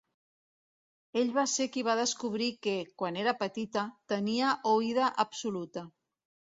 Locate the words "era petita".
3.27-3.87